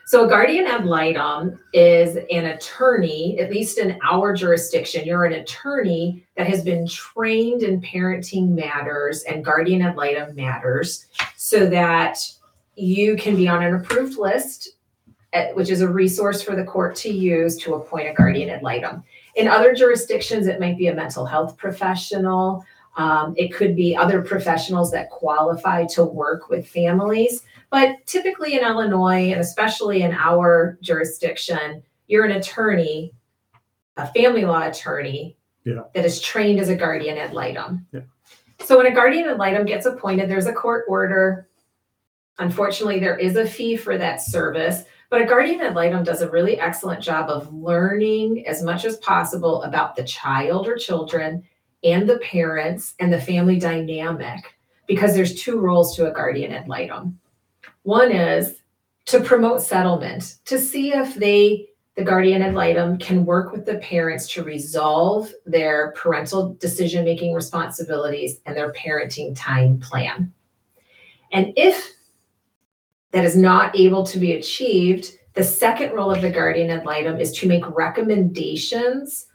So, 0.05 0.25
a 0.25 0.27
guardian 0.27 0.65
ad 0.65 0.85
litem 0.85 1.59
is 1.71 2.17
an 2.31 2.45
attorney, 2.45 3.39
at 3.39 3.51
least 3.51 3.77
in 3.77 3.99
our 4.03 4.33
jurisdiction, 4.33 5.05
you're 5.05 5.25
an 5.25 5.33
attorney 5.33 6.25
that 6.35 6.47
has 6.47 6.63
been 6.63 6.87
trained 6.87 7.61
in 7.61 7.79
parenting 7.79 8.49
matters 8.49 9.23
and 9.23 9.45
guardian 9.45 9.83
ad 9.83 9.95
litem 9.95 10.35
matters 10.35 11.05
so 11.35 11.69
that 11.69 12.17
you 12.75 13.17
can 13.17 13.35
be 13.35 13.47
on 13.47 13.61
an 13.61 13.75
approved 13.75 14.17
list, 14.17 14.69
which 15.53 15.69
is 15.69 15.81
a 15.81 15.87
resource 15.87 16.41
for 16.41 16.55
the 16.55 16.63
court 16.63 16.95
to 16.95 17.09
use 17.09 17.55
to 17.57 17.75
appoint 17.75 18.09
a 18.09 18.13
guardian 18.13 18.49
ad 18.49 18.63
litem. 18.63 19.03
In 19.35 19.47
other 19.47 19.73
jurisdictions, 19.73 20.47
it 20.47 20.59
might 20.59 20.77
be 20.77 20.87
a 20.87 20.95
mental 20.95 21.25
health 21.25 21.57
professional. 21.57 22.65
Um, 22.97 23.33
it 23.37 23.53
could 23.53 23.75
be 23.75 23.95
other 23.95 24.21
professionals 24.21 24.91
that 24.91 25.09
qualify 25.09 25.85
to 25.87 26.03
work 26.03 26.49
with 26.49 26.67
families. 26.67 27.43
But 27.69 28.05
typically 28.07 28.55
in 28.55 28.65
Illinois, 28.65 29.31
and 29.31 29.39
especially 29.39 30.01
in 30.01 30.13
our 30.13 30.77
jurisdiction, 30.81 31.83
you're 32.07 32.25
an 32.25 32.31
attorney, 32.31 33.13
a 33.97 34.07
family 34.07 34.43
law 34.45 34.67
attorney 34.67 35.37
Yeah. 35.63 35.83
that 35.93 36.05
is 36.05 36.19
trained 36.19 36.59
as 36.59 36.69
a 36.69 36.75
guardian 36.75 37.17
ad 37.17 37.33
litem. 37.33 37.85
Yeah. 37.91 38.01
So 38.61 38.77
when 38.77 38.87
a 38.87 38.91
guardian 38.91 39.29
ad 39.29 39.37
litem 39.37 39.65
gets 39.65 39.85
appointed, 39.85 40.27
there's 40.29 40.47
a 40.47 40.53
court 40.53 40.85
order. 40.89 41.47
Unfortunately, 42.39 42.99
there 42.99 43.17
is 43.17 43.35
a 43.35 43.45
fee 43.45 43.77
for 43.77 43.97
that 43.97 44.21
service, 44.21 44.83
but 45.09 45.21
a 45.21 45.25
guardian 45.25 45.61
ad 45.61 45.75
litem 45.75 46.03
does 46.03 46.21
a 46.21 46.29
really 46.29 46.59
excellent 46.59 47.01
job 47.01 47.29
of 47.29 47.51
learning 47.53 48.45
as 48.47 48.61
much 48.63 48.85
as 48.85 48.97
possible 48.97 49.63
about 49.63 49.95
the 49.95 50.03
child 50.03 50.67
or 50.67 50.77
children 50.77 51.43
and 51.83 52.07
the 52.07 52.19
parents 52.19 52.93
and 52.99 53.11
the 53.11 53.21
family 53.21 53.59
dynamic 53.59 54.55
because 54.87 55.13
there's 55.13 55.41
two 55.41 55.59
roles 55.59 55.95
to 55.95 56.09
a 56.09 56.13
guardian 56.13 56.51
ad 56.51 56.67
litem. 56.67 57.19
One 57.83 58.11
is 58.11 58.57
to 59.05 59.19
promote 59.19 59.61
settlement, 59.61 60.37
to 60.45 60.59
see 60.59 60.93
if 60.93 61.15
they, 61.15 61.67
the 61.95 62.03
guardian 62.03 62.43
ad 62.43 62.53
litem, 62.53 62.97
can 62.99 63.25
work 63.25 63.51
with 63.51 63.65
the 63.65 63.77
parents 63.77 64.27
to 64.33 64.43
resolve 64.43 65.33
their 65.45 65.93
parental 65.93 66.53
decision 66.55 67.05
making 67.05 67.33
responsibilities 67.33 68.39
and 68.45 68.55
their 68.55 68.73
parenting 68.73 69.35
time 69.35 69.79
plan. 69.79 70.31
And 71.31 71.53
if 71.55 71.93
that 73.11 73.25
is 73.25 73.35
not 73.35 73.77
able 73.77 74.05
to 74.05 74.19
be 74.19 74.33
achieved, 74.33 75.11
the 75.33 75.43
second 75.43 75.93
role 75.93 76.11
of 76.11 76.21
the 76.21 76.29
guardian 76.29 76.69
ad 76.69 76.85
litem 76.85 77.19
is 77.19 77.31
to 77.33 77.47
make 77.47 77.67
recommendations 77.69 79.27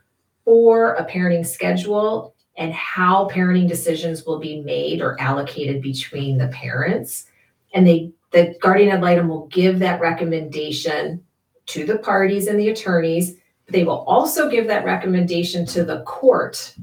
for 0.44 0.94
a 0.94 1.04
parenting 1.06 1.46
schedule 1.46 2.34
and 2.56 2.72
how 2.72 3.28
parenting 3.28 3.68
decisions 3.68 4.24
will 4.24 4.38
be 4.38 4.60
made 4.60 5.00
or 5.00 5.20
allocated 5.20 5.82
between 5.82 6.38
the 6.38 6.48
parents. 6.48 7.26
And 7.72 7.86
they 7.86 8.12
the 8.30 8.56
guardian 8.60 8.90
ad 8.90 9.00
litem 9.00 9.28
will 9.28 9.46
give 9.46 9.78
that 9.78 10.00
recommendation 10.00 11.22
to 11.66 11.86
the 11.86 11.98
parties 11.98 12.48
and 12.48 12.58
the 12.58 12.68
attorneys. 12.68 13.36
They 13.68 13.84
will 13.84 14.00
also 14.06 14.50
give 14.50 14.66
that 14.66 14.84
recommendation 14.84 15.64
to 15.66 15.84
the 15.84 16.02
court 16.02 16.74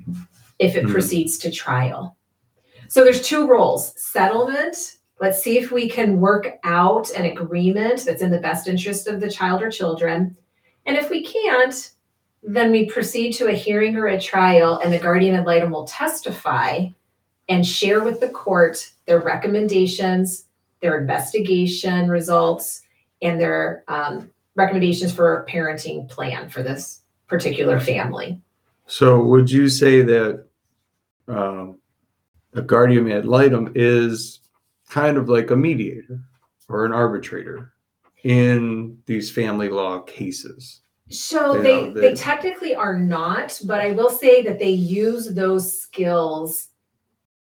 if 0.60 0.76
it 0.78 0.86
Mhm. 0.86 0.92
proceeds 0.92 1.38
to 1.40 1.52
trial. 1.52 2.16
So 2.88 3.04
there's 3.04 3.22
two 3.22 3.48
roles, 3.48 3.94
settlement. 4.02 4.96
Let's 5.22 5.44
see 5.44 5.60
if 5.60 5.72
we 5.72 5.88
can 5.88 6.20
work 6.20 6.58
out 6.63 7.12
an 7.12 7.25
agreement 7.25 8.06
that's 8.06 8.24
in 8.24 8.32
the 8.32 8.40
best 8.40 8.68
interest 8.68 9.08
of 9.08 9.22
the 9.22 9.30
child 9.30 9.62
or 9.62 9.70
children. 9.70 10.36
And 10.88 10.98
if 10.98 11.12
we 11.12 11.24
can't, 11.24 11.92
then 12.42 12.72
we 12.72 12.88
proceed 12.88 13.34
to 13.34 13.48
a 13.48 13.54
hearing 13.54 13.96
or 13.98 14.08
a 14.08 14.20
trial 14.20 14.80
and 14.84 14.92
the 14.92 14.98
guardian 14.98 15.36
ad 15.36 15.46
litem 15.46 15.70
will 15.70 15.86
testify 15.86 16.88
and 17.50 17.66
share 17.66 18.04
with 18.04 18.20
the 18.20 18.30
court 18.30 18.92
their 19.06 19.20
recommendations, 19.20 20.46
their 20.82 21.00
investigation 21.00 22.10
results, 22.10 22.82
and 23.22 23.40
their 23.40 23.84
um, 23.88 24.32
recommendations 24.56 25.13
for 25.13 25.38
a 25.38 25.46
parenting 25.46 26.10
plan 26.10 26.50
for 26.50 26.63
this 26.63 27.01
particular 27.28 27.80
family. 27.80 28.42
So 28.88 29.22
would 29.22 29.51
you 29.51 29.70
say 29.70 30.01
that 30.01 30.46
um, 31.28 31.78
a 32.56 32.63
guardian 32.63 33.12
ad 33.12 33.28
litem 33.28 33.72
is 33.75 34.41
kind 34.92 35.18
of 35.18 35.30
like 35.30 35.50
a 35.52 35.56
mediator 35.56 36.20
or 36.68 36.86
an 36.86 36.92
arbitrator 36.92 37.74
in 38.24 38.98
these 39.08 39.32
family 39.32 39.70
law 39.70 40.00
cases? 40.02 40.82
So 41.10 41.56
You 41.56 41.62
they, 41.64 41.82
know, 41.88 41.94
they 41.94 42.02
they- 42.10 42.16
technically 42.16 42.76
are 42.76 43.00
not, 43.00 43.60
but 43.66 43.80
I 43.80 43.92
will 43.94 44.10
say 44.10 44.42
that 44.44 44.60
they 44.60 44.70
use 44.70 45.34
those 45.34 45.82
skills 45.82 46.68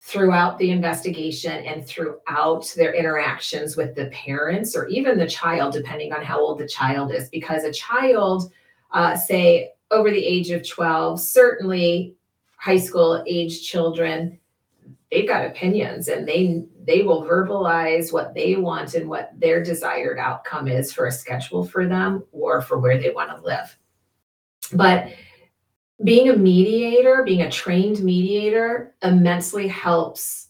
throughout 0.02 0.58
the 0.58 0.70
investigation 0.70 1.52
and 1.64 1.86
throughout 1.86 2.72
their 2.76 2.94
interactions 2.94 3.76
with 3.76 3.94
the 3.94 4.06
parents 4.06 4.74
or 4.76 4.86
even 4.88 5.18
the 5.18 5.26
child, 5.26 5.72
depending 5.74 6.12
on 6.12 6.22
how 6.22 6.40
old 6.40 6.58
the 6.58 6.68
child 6.68 7.12
is. 7.12 7.28
Because 7.28 7.64
a 7.64 7.72
child, 7.72 8.50
uh, 8.92 9.14
say 9.16 9.72
over 9.90 10.10
the 10.10 10.24
age 10.24 10.50
of 10.50 10.66
12, 10.66 11.20
certainly 11.20 12.14
high 12.56 12.78
school 12.78 13.22
age 13.26 13.66
children, 13.66 14.38
they've 15.10 15.28
got 15.28 15.44
opinions 15.44 16.08
and 16.08 16.26
they 16.26 16.64
they 16.84 17.02
will 17.02 17.24
verbalize 17.24 18.12
what 18.12 18.34
they 18.34 18.56
want 18.56 18.94
and 18.94 19.08
what 19.08 19.30
their 19.38 19.62
desired 19.62 20.18
outcome 20.18 20.68
is 20.68 20.92
for 20.92 21.06
a 21.06 21.12
schedule 21.12 21.64
for 21.64 21.86
them 21.86 22.24
or 22.32 22.60
for 22.62 22.78
where 22.78 22.98
they 22.98 23.10
want 23.10 23.30
to 23.30 23.44
live. 23.44 23.76
But 24.72 25.12
being 26.04 26.30
a 26.30 26.36
mediator, 26.36 27.22
being 27.24 27.42
a 27.42 27.50
trained 27.50 28.02
mediator, 28.02 28.94
immensely 29.02 29.68
helps 29.68 30.48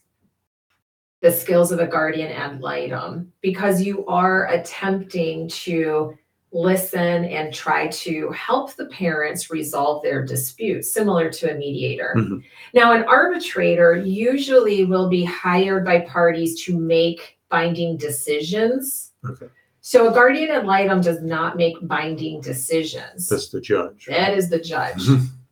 the 1.23 1.33
skills 1.33 1.73
of 1.73 1.81
a 1.81 1.87
guardian 1.87 2.31
ad 2.31 2.61
litem 2.61 3.33
because 3.40 3.83
you 3.83 4.07
are 4.07 4.49
attempting 4.49 5.49
to 5.49 6.14
listen 6.52 7.25
and 7.25 7.54
try 7.54 7.87
to 7.88 8.30
help 8.30 8.75
the 8.75 8.87
parents 8.87 9.50
resolve 9.50 10.02
their 10.02 10.25
dispute, 10.25 10.85
similar 10.85 11.30
to 11.30 11.52
a 11.52 11.54
mediator. 11.54 12.14
Mhm. 12.16 12.42
Now, 12.75 12.92
an 12.92 13.04
arbitrator 13.04 13.97
usually 13.97 14.85
will 14.85 15.09
be 15.09 15.25
hired 15.25 15.85
by 15.85 16.00
parties 16.00 16.62
to 16.64 16.76
make 16.76 17.38
binding 17.50 17.97
decisions. 17.97 19.12
Okay. 19.28 19.47
So, 19.80 20.11
a 20.11 20.12
guardian 20.12 20.50
ad 20.50 20.66
litem 20.66 21.00
does 21.00 21.23
not 21.23 21.57
make 21.57 21.76
binding 21.83 22.40
decisions. 22.40 23.28
That's 23.28 23.49
the 23.49 23.61
judge. 23.61 24.07
That 24.09 24.35
is 24.37 24.50
the 24.50 24.61
judge. 24.61 25.02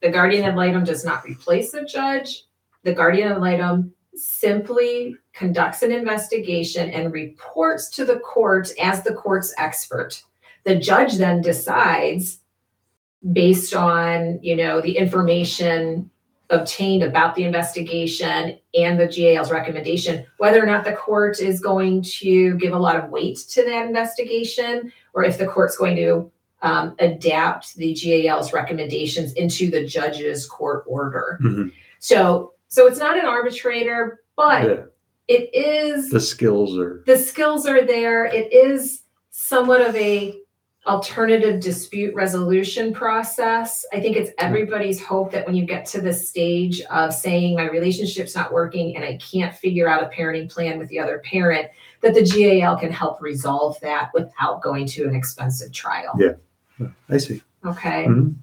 The 0.02 0.10
guardian 0.10 0.44
ad 0.44 0.56
litem 0.56 0.84
does 0.84 1.04
not 1.04 1.24
replace 1.24 1.72
the 1.72 1.84
judge. 1.84 2.44
The 2.84 2.92
guardian 2.92 3.32
ad 3.32 3.40
litem 3.40 3.92
simply 4.14 5.16
conducts 5.32 5.82
an 5.82 5.92
investigation 5.92 6.90
and 6.90 7.12
reports 7.12 7.88
to 7.90 8.04
the 8.04 8.18
court 8.18 8.72
as 8.80 9.02
the 9.02 9.14
court's 9.14 9.54
expert. 9.58 10.22
The 10.68 10.76
judge 10.76 11.14
then 11.14 11.40
decides 11.40 12.40
based 13.32 13.74
on, 13.74 14.38
you 14.42 14.54
know, 14.54 14.82
the 14.82 14.98
information 14.98 16.10
obtained 16.50 17.02
about 17.02 17.34
the 17.34 17.44
investigation 17.44 18.58
and 18.74 19.00
the 19.00 19.06
GAL's 19.08 19.50
recommendation, 19.50 20.26
whether 20.36 20.62
or 20.62 20.66
not 20.66 20.84
the 20.84 20.92
court 20.92 21.40
is 21.40 21.58
going 21.60 22.02
to 22.02 22.54
give 22.58 22.74
a 22.74 22.78
lot 22.78 22.96
of 22.96 23.08
weight 23.08 23.38
to 23.48 23.64
that 23.64 23.86
investigation 23.86 24.92
or 25.14 25.24
if 25.24 25.38
the 25.38 25.46
court's 25.46 25.78
going 25.78 25.96
to 25.96 26.30
um, 26.60 26.94
adapt 26.98 27.74
the 27.76 27.94
GAL's 27.94 28.52
recommendations 28.52 29.32
into 29.32 29.70
the 29.70 29.86
judge's 29.86 30.44
court 30.44 30.84
order. 30.86 31.38
Mhm. 31.42 31.72
So, 31.98 32.52
so 32.68 32.86
it's 32.86 32.98
not 32.98 33.18
an 33.18 33.24
arbitrator, 33.24 34.20
but 34.36 34.68
Yeah, 34.68 34.84
it 35.28 35.48
is 35.54 36.10
the 36.10 36.20
skills 36.20 36.78
are 36.78 37.02
the 37.06 37.16
skills 37.16 37.66
are 37.66 37.86
there. 37.86 38.26
It 38.26 38.52
is 38.52 39.00
somewhat 39.30 39.80
of 39.80 39.96
a 39.96 40.42
alternative 40.88 41.60
dispute 41.60 42.14
resolution 42.14 42.92
process. 42.92 43.84
I 43.92 44.00
think 44.00 44.16
it's 44.16 44.30
everybody's 44.38 45.02
hope 45.02 45.30
that 45.32 45.46
when 45.46 45.54
you 45.54 45.64
get 45.64 45.86
to 45.86 46.00
the 46.00 46.12
stage 46.12 46.80
of 46.90 47.14
saying 47.14 47.54
my 47.56 47.68
relationship's 47.68 48.34
not 48.34 48.52
working 48.52 48.96
and 48.96 49.04
I 49.04 49.18
can't 49.18 49.54
figure 49.54 49.88
out 49.88 50.02
a 50.02 50.06
parenting 50.06 50.50
plan 50.50 50.78
with 50.78 50.88
the 50.88 50.98
other 50.98 51.18
parent, 51.18 51.68
that 52.00 52.14
the 52.14 52.22
GAL 52.22 52.78
can 52.78 52.90
help 52.90 53.20
resolve 53.20 53.78
that 53.80 54.10
without 54.14 54.62
going 54.62 54.86
to 54.86 55.04
an 55.06 55.14
expensive 55.14 55.72
trial. 55.72 56.12
Yeah. 56.18 56.88
I 57.10 57.18
see. 57.18 57.42
Okay. 57.64 58.06
Mhm. 58.06 58.34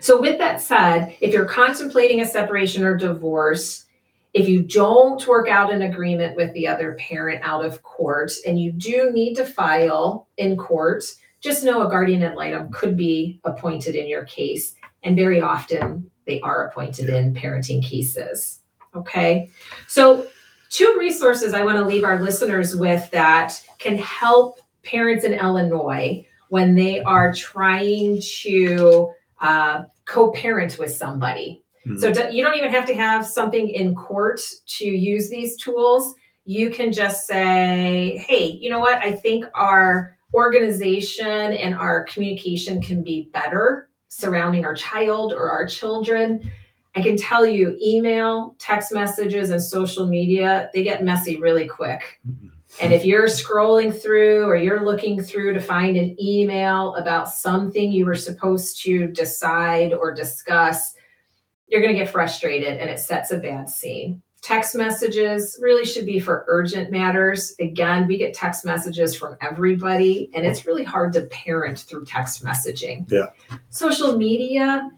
So 0.00 0.20
with 0.20 0.38
that 0.38 0.60
said, 0.60 1.14
if 1.20 1.32
you're 1.32 1.44
contemplating 1.44 2.20
a 2.20 2.26
separation 2.26 2.84
or 2.84 2.96
divorce, 2.96 3.84
if 4.32 4.48
you 4.48 4.62
don't 4.62 5.24
work 5.28 5.48
out 5.48 5.72
an 5.72 5.82
agreement 5.82 6.36
with 6.36 6.52
the 6.54 6.66
other 6.66 6.94
parent 6.94 7.40
out 7.44 7.64
of 7.64 7.82
court 7.82 8.32
and 8.46 8.58
you 8.58 8.72
do 8.72 9.12
need 9.12 9.34
to 9.36 9.44
file 9.44 10.26
in 10.36 10.56
court, 10.56 11.04
just 11.44 11.62
know 11.62 11.86
a 11.86 11.90
guardian 11.90 12.22
ad 12.22 12.36
litem 12.36 12.72
could 12.72 12.96
be 12.96 13.38
appointed 13.44 13.94
in 13.94 14.08
your 14.08 14.24
case. 14.24 14.74
And 15.02 15.14
very 15.14 15.42
often 15.42 16.10
they 16.26 16.40
are 16.40 16.68
appointed 16.68 17.10
in 17.10 17.34
parenting 17.34 17.84
cases. 17.84 18.60
Okay. 18.96 19.50
So 19.86 20.26
two 20.70 20.96
resources 20.98 21.52
I 21.52 21.62
want 21.62 21.76
to 21.76 21.84
leave 21.84 22.02
our 22.02 22.22
listeners 22.22 22.74
with 22.74 23.10
that 23.10 23.60
can 23.78 23.98
help 23.98 24.58
parents 24.82 25.24
in 25.24 25.34
Illinois 25.34 26.26
when 26.48 26.74
they 26.74 27.02
are 27.02 27.34
trying 27.34 28.22
to 28.40 29.12
uh, 29.42 29.82
co-parent 30.06 30.78
with 30.78 30.94
somebody. 30.94 31.62
Mhm. 31.86 32.00
So 32.00 32.10
do- 32.10 32.34
you 32.34 32.42
don't 32.42 32.56
even 32.56 32.70
have 32.70 32.86
to 32.86 32.94
have 32.94 33.26
something 33.26 33.68
in 33.68 33.94
court 33.94 34.40
to 34.78 34.86
use 34.86 35.28
these 35.28 35.58
tools. 35.58 36.14
You 36.46 36.70
can 36.70 36.92
just 36.92 37.26
say, 37.26 38.24
hey, 38.26 38.46
you 38.46 38.70
know 38.70 38.78
what? 38.78 38.98
I 39.02 39.12
think 39.12 39.44
our 39.54 40.16
organization 40.34 41.52
and 41.54 41.74
our 41.74 42.04
communication 42.04 42.82
can 42.82 43.02
be 43.02 43.30
better 43.32 43.88
surrounding 44.08 44.64
our 44.64 44.74
child 44.74 45.32
or 45.32 45.50
our 45.50 45.66
children. 45.66 46.50
I 46.96 47.02
can 47.02 47.16
tell 47.16 47.44
you, 47.44 47.76
email, 47.82 48.54
text 48.58 48.92
messages, 48.92 49.50
and 49.50 49.62
social 49.62 50.06
media, 50.06 50.70
they 50.72 50.84
get 50.84 51.02
messy 51.02 51.40
really 51.40 51.66
quick. 51.66 52.20
Mhm. 52.28 52.50
And 52.80 52.92
if 52.92 53.04
you're 53.04 53.26
scrolling 53.26 53.96
through 53.96 54.44
or 54.44 54.56
you're 54.56 54.84
looking 54.84 55.22
through 55.22 55.54
to 55.54 55.60
find 55.60 55.96
an 55.96 56.16
email 56.20 56.94
about 56.96 57.28
something 57.28 57.92
you 57.92 58.04
were 58.04 58.16
supposed 58.16 58.82
to 58.82 59.08
decide 59.08 59.92
or 59.92 60.12
discuss, 60.12 60.94
you're 61.68 61.80
going 61.80 61.94
to 61.94 61.98
get 61.98 62.10
frustrated 62.10 62.78
and 62.78 62.90
it 62.90 62.98
sets 62.98 63.30
a 63.30 63.38
bad 63.38 63.68
scene. 63.68 64.22
Text 64.44 64.74
messages 64.74 65.58
really 65.58 65.86
should 65.86 66.04
be 66.04 66.20
for 66.20 66.44
urgent 66.48 66.90
matters. 66.90 67.54
Again, 67.60 68.06
we 68.06 68.18
get 68.18 68.34
text 68.34 68.62
messages 68.62 69.16
from 69.16 69.38
everybody 69.40 70.30
and 70.34 70.44
it's 70.44 70.66
really 70.66 70.84
hard 70.84 71.14
to 71.14 71.22
parent 71.22 71.78
through 71.78 72.04
text 72.04 72.44
messaging. 72.44 73.10
Yeah. 73.10 73.28
Social 73.70 74.18
media, 74.18 74.90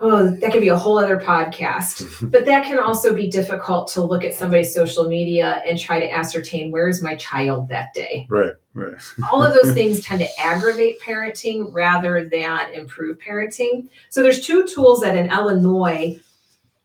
oh, 0.00 0.36
that 0.36 0.52
could 0.52 0.60
be 0.60 0.68
a 0.68 0.76
whole 0.76 0.98
other 0.98 1.18
podcast. 1.18 2.04
But 2.30 2.44
that 2.44 2.66
can 2.66 2.78
also 2.78 3.14
be 3.14 3.30
difficult 3.30 3.88
to 3.92 4.02
look 4.02 4.22
at 4.22 4.34
somebody's 4.34 4.74
social 4.74 5.08
media 5.08 5.62
and 5.66 5.78
try 5.78 5.98
to 5.98 6.12
ascertain 6.12 6.70
where 6.70 6.90
is 6.90 7.02
my 7.02 7.16
child 7.16 7.70
that 7.70 7.94
day. 7.94 8.26
Right, 8.28 8.52
right. 8.74 9.00
All 9.32 9.42
of 9.42 9.54
those 9.54 9.72
things 9.72 10.04
tend 10.04 10.20
to 10.20 10.38
aggravate 10.38 11.00
parenting 11.00 11.72
rather 11.72 12.28
than 12.28 12.74
improve 12.74 13.16
parenting. 13.18 13.88
So 14.10 14.22
there's 14.22 14.44
two 14.44 14.66
tools 14.66 15.00
that 15.00 15.16
in 15.16 15.32
Illinois 15.32 16.20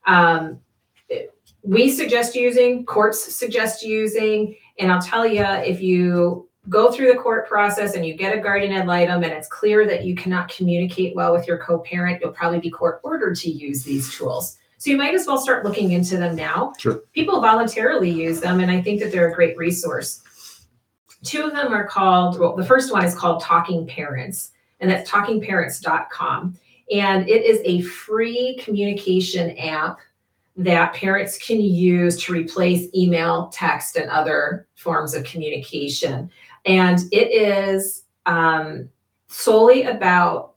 um, 0.05 0.61
we 1.63 1.91
suggest 1.91 2.35
using, 2.35 2.85
courts 2.85 3.35
suggest 3.35 3.83
using, 3.83 4.55
and 4.79 4.91
I'll 4.91 5.01
tell 5.01 5.25
you 5.25 5.43
if 5.43 5.81
you 5.81 6.49
go 6.69 6.91
through 6.91 7.11
the 7.11 7.19
court 7.19 7.47
process 7.47 7.95
and 7.95 8.05
you 8.05 8.13
get 8.13 8.37
a 8.37 8.39
guardian 8.39 8.71
ad 8.73 8.87
litem 8.87 9.23
and 9.23 9.31
it's 9.31 9.47
clear 9.47 9.85
that 9.87 10.05
you 10.05 10.15
cannot 10.15 10.49
communicate 10.49 11.15
well 11.15 11.33
with 11.33 11.47
your 11.47 11.57
co-parent, 11.57 12.21
you'll 12.21 12.31
probably 12.31 12.59
be 12.59 12.69
court 12.69 13.01
ordered 13.03 13.35
to 13.35 13.49
use 13.49 13.83
these 13.83 14.15
tools. 14.15 14.57
So 14.77 14.89
you 14.89 14.97
might 14.97 15.13
as 15.13 15.27
well 15.27 15.37
start 15.37 15.63
looking 15.63 15.91
into 15.91 16.17
them 16.17 16.35
now. 16.35 16.73
Sure. 16.79 17.03
People 17.13 17.39
voluntarily 17.39 18.09
use 18.09 18.39
them, 18.41 18.59
and 18.59 18.71
I 18.71 18.81
think 18.81 18.99
that 19.01 19.11
they're 19.11 19.29
a 19.29 19.35
great 19.35 19.55
resource. 19.55 20.23
Two 21.23 21.43
of 21.43 21.53
them 21.53 21.71
are 21.71 21.87
called, 21.87 22.39
well, 22.39 22.55
the 22.55 22.65
first 22.65 22.91
one 22.91 23.05
is 23.05 23.13
called 23.13 23.43
Talking 23.43 23.85
Parents, 23.85 24.51
and 24.79 24.89
that's 24.89 25.09
talkingparents.com. 25.09 26.57
And 26.91 27.29
it 27.29 27.45
is 27.45 27.61
a 27.63 27.81
free 27.81 28.59
communication 28.63 29.55
app 29.59 29.99
that 30.63 30.93
parents 30.93 31.37
can 31.37 31.61
use 31.61 32.21
to 32.23 32.33
replace 32.33 32.89
email, 32.95 33.49
text, 33.49 33.95
and 33.95 34.09
other 34.09 34.67
forms 34.75 35.13
of 35.13 35.23
communication. 35.23 36.29
And 36.65 36.99
it 37.11 37.31
is 37.31 38.03
um, 38.25 38.89
solely 39.27 39.83
about 39.83 40.55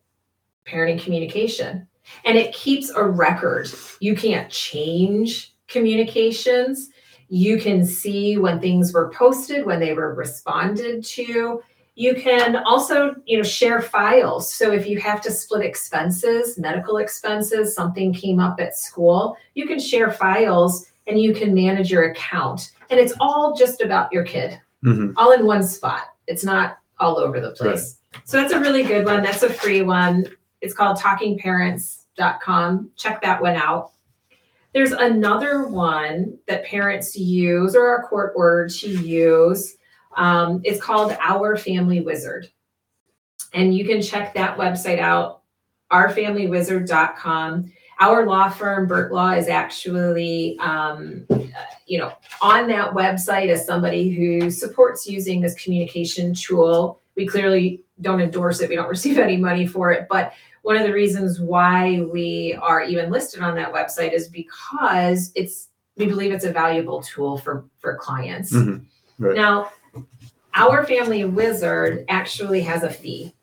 parenting 0.66 1.02
communication. 1.02 1.86
And 2.24 2.36
it 2.36 2.54
keeps 2.54 2.90
a 2.90 3.04
record. 3.04 3.70
You 4.00 4.14
can't 4.14 4.50
change 4.50 5.54
communications. 5.68 6.90
You 7.28 7.58
can 7.58 7.84
see 7.84 8.36
when 8.36 8.60
things 8.60 8.92
were 8.92 9.10
posted, 9.10 9.64
when 9.64 9.80
they 9.80 9.94
were 9.94 10.14
responded 10.14 11.04
to. 11.04 11.62
You 11.96 12.14
can 12.14 12.56
also, 12.56 13.14
you 13.24 13.36
know, 13.36 13.44
share 13.44 13.80
files. 13.80 14.52
So 14.52 14.72
if 14.72 14.86
you 14.86 14.98
have 15.00 15.20
to 15.22 15.30
split 15.30 15.64
expenses, 15.64 16.58
medical 16.58 16.96
expenses, 16.96 17.74
something 17.74 18.12
came 18.12 18.40
up 18.40 18.58
at 18.58 18.76
school, 18.76 19.36
you 19.54 19.66
can 19.66 19.78
share 19.78 20.10
files 20.10 20.86
and 21.06 21.20
you 21.20 21.32
can 21.32 21.54
manage 21.54 21.90
your 21.90 22.10
account. 22.10 22.72
And 22.90 22.98
it's 22.98 23.12
all 23.20 23.54
just 23.54 23.80
about 23.80 24.12
your 24.12 24.24
kid, 24.24 24.60
hmm 24.82 25.12
all 25.16 25.32
in 25.32 25.46
one 25.46 25.62
spot. 25.62 26.02
It's 26.26 26.44
not 26.44 26.78
all 26.98 27.16
over 27.18 27.40
the 27.40 27.52
place. 27.52 27.98
So 28.24 28.40
that's 28.40 28.52
a 28.52 28.60
really 28.60 28.82
good 28.82 29.04
one. 29.04 29.22
That's 29.22 29.42
a 29.42 29.52
free 29.52 29.82
one. 29.82 30.26
It's 30.60 30.74
called 30.74 30.98
talkingparents.com. 30.98 32.90
Check 32.96 33.22
that 33.22 33.40
one 33.42 33.56
out. 33.56 33.92
There's 34.72 34.92
another 34.92 35.68
one 35.68 36.38
that 36.48 36.64
parents 36.64 37.16
use 37.16 37.76
or 37.76 37.86
are 37.86 38.02
court 38.08 38.32
ordered 38.34 38.70
to 38.72 38.88
use. 38.88 39.76
Um, 40.16 40.60
it's 40.64 40.80
called 40.80 41.16
Our 41.20 41.56
Family 41.56 42.00
Wizard. 42.00 42.50
And 43.52 43.74
you 43.74 43.84
can 43.84 44.02
check 44.02 44.34
that 44.34 44.56
website 44.58 44.98
out, 44.98 45.42
ourfamilywizard.com. 45.92 47.72
Our 48.00 48.26
law 48.26 48.48
firm, 48.48 48.88
Burt 48.88 49.12
Law, 49.12 49.30
is 49.30 49.48
actually, 49.48 50.58
um, 50.58 51.26
you 51.86 51.98
know, 51.98 52.12
on 52.42 52.66
that 52.68 52.92
website 52.92 53.48
as 53.48 53.64
somebody 53.64 54.10
who 54.10 54.50
supports 54.50 55.06
using 55.06 55.40
this 55.40 55.54
communication 55.54 56.34
tool. 56.34 57.00
We 57.14 57.26
clearly 57.26 57.82
don't 58.00 58.20
endorse 58.20 58.60
it. 58.60 58.68
We 58.68 58.74
don't 58.74 58.88
receive 58.96 59.18
any 59.18 59.36
money 59.36 59.66
for 59.66 59.92
it. 59.92 60.08
But 60.10 60.32
one 60.62 60.76
of 60.76 60.82
the 60.82 60.92
reasons 60.92 61.40
why 61.40 62.00
we 62.00 62.58
are 62.60 62.82
even 62.82 63.10
listed 63.10 63.40
on 63.42 63.54
that 63.56 63.72
website 63.72 64.12
is 64.12 64.28
because 64.28 65.30
it's 65.36 65.68
we 65.96 66.06
believe 66.06 66.32
it's 66.32 66.44
a 66.44 66.52
valuable 66.52 67.00
tool 67.02 67.38
for 67.38 67.64
for 67.78 67.96
clients. 67.96 68.52
Mhm. 68.52 68.84
Right. 69.18 69.36
Now, 69.36 69.70
our 70.54 70.86
family 70.86 71.24
wizard 71.24 72.04
actually 72.08 72.62
has 72.62 72.82
a 72.82 72.90
fee. 72.90 73.34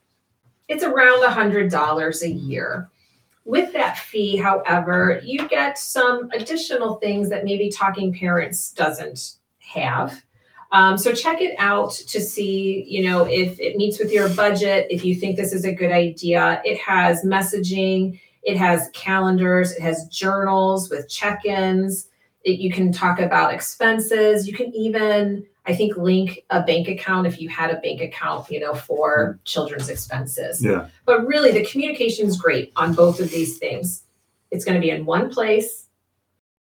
It's 0.68 0.84
around 0.84 1.24
a 1.24 1.30
hundred 1.30 1.70
dollars 1.72 2.24
a 2.24 2.30
year. 2.30 2.90
With 3.44 3.74
that 3.74 3.98
fee, 3.98 4.38
however, 4.38 5.20
you 5.24 5.48
get 5.48 5.78
some 5.78 6.30
additional 6.32 6.96
things 6.96 7.30
that 7.30 7.44
maybe 7.44 7.70
Talking 7.70 8.14
Parents 8.14 8.72
doesn't 8.72 9.34
have. 9.58 10.24
Um, 10.72 10.98
so 10.98 11.12
check 11.12 11.42
it 11.42 11.56
out 11.58 11.92
to 11.92 12.22
see, 12.22 12.86
you 12.88 13.10
know, 13.10 13.26
if 13.26 13.60
it 13.60 13.76
meets 13.76 14.00
with 14.00 14.12
your 14.12 14.30
budget, 14.30 14.88
if 14.90 15.04
you 15.04 15.16
think 15.16 15.36
this 15.36 15.52
is 15.52 15.66
a 15.66 15.74
good 15.74 15.92
idea. 15.92 16.62
It 16.64 16.78
has 16.78 17.26
messaging, 17.26 18.22
it 18.44 18.56
has 18.58 18.90
calendars, 18.94 19.74
it 19.74 19.82
has 19.82 20.08
journals 20.08 20.90
with 20.90 21.10
check-ins. 21.10 22.08
It, 22.44 22.60
you 22.60 22.72
can 22.72 22.94
talk 22.94 23.20
about 23.20 23.54
expenses. 23.54 24.48
You 24.48 24.54
can 24.54 24.74
even, 24.74 25.46
I 25.66 25.76
think, 25.76 25.96
link 25.96 26.44
a 26.50 26.64
bank 26.64 26.88
account 26.88 27.28
if 27.28 27.40
you 27.40 27.48
had 27.48 27.70
a 27.70 27.80
bank 27.80 28.02
account, 28.02 28.50
you 28.50 28.60
know, 28.60 28.74
for 28.74 29.40
children's 29.46 29.90
expenses. 29.90 30.64
Yeah. 30.64 30.88
But 31.06 31.26
really, 31.26 31.52
the 31.52 31.66
communication 31.66 32.28
is 32.28 32.38
great 32.38 32.72
on 32.76 32.94
both 32.94 33.20
of 33.20 33.30
these 33.30 33.58
things. 33.58 34.04
It's 34.50 34.66
going 34.66 34.76
to 34.76 34.82
be 34.82 34.90
in 34.90 35.06
one 35.06 35.30
place. 35.30 35.88